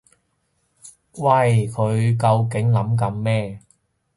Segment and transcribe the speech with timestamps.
[1.11, 3.61] 喂佢究竟諗緊咩？